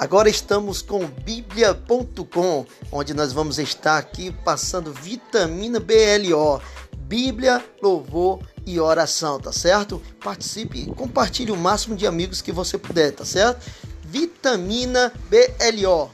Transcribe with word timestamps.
Agora 0.00 0.30
estamos 0.30 0.80
com 0.80 1.04
bíblia.com, 1.04 2.64
onde 2.90 3.12
nós 3.12 3.34
vamos 3.34 3.58
estar 3.58 3.98
aqui 3.98 4.32
passando 4.32 4.94
vitamina 4.94 5.78
BLO, 5.78 6.58
Bíblia, 7.00 7.62
louvor 7.82 8.40
e 8.64 8.80
oração, 8.80 9.38
tá 9.38 9.52
certo? 9.52 10.00
Participe 10.24 10.78
e 10.78 10.86
compartilhe 10.86 11.52
o 11.52 11.56
máximo 11.56 11.94
de 11.94 12.06
amigos 12.06 12.40
que 12.40 12.50
você 12.50 12.78
puder, 12.78 13.12
tá 13.12 13.26
certo? 13.26 13.70
Vitamina 14.02 15.12
BLO. 15.28 16.10